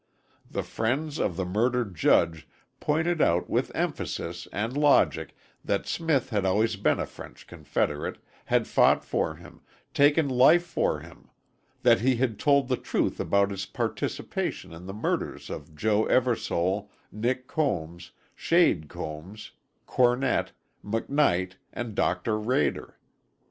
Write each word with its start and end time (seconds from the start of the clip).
The 0.49 0.63
friends 0.63 1.19
of 1.19 1.35
the 1.35 1.45
murdered 1.45 1.95
judge 1.95 2.47
pointed 2.79 3.21
out 3.21 3.47
with 3.51 3.71
emphasis 3.75 4.47
and 4.51 4.75
logic 4.75 5.35
that 5.63 5.85
Smith 5.85 6.31
had 6.31 6.43
always 6.43 6.75
been 6.75 6.97
a 6.99 7.05
French 7.05 7.45
confederate, 7.45 8.17
had 8.45 8.65
fought 8.65 9.05
for 9.05 9.35
him, 9.35 9.61
taken 9.93 10.27
life 10.27 10.65
for 10.65 11.01
him; 11.01 11.29
that 11.83 12.01
he 12.01 12.15
had 12.15 12.39
told 12.39 12.67
the 12.67 12.77
truth 12.77 13.19
about 13.19 13.51
his 13.51 13.67
participation 13.67 14.73
in 14.73 14.87
the 14.87 14.91
murders 14.95 15.51
of 15.51 15.75
Joe 15.75 16.05
Eversole, 16.07 16.89
Nick 17.11 17.45
Combs, 17.45 18.09
Shade 18.33 18.89
Combs, 18.89 19.51
Cornett, 19.85 20.51
McKnight 20.83 21.57
and 21.71 21.93
Doctor 21.93 22.39
Rader. 22.39 22.97